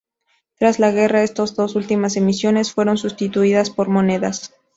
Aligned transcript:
Tras 0.57 0.79
la 0.79 0.89
guerra 0.89 1.21
estas 1.21 1.55
dos 1.55 1.75
últimas 1.75 2.17
emisiones 2.17 2.73
fueron 2.73 2.97
sustituidas 2.97 3.69
por 3.69 3.87
monedas. 3.87 4.51